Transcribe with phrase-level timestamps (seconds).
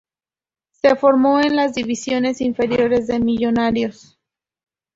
[0.71, 4.17] Se formó en las divisiones inferiores de Millonarios.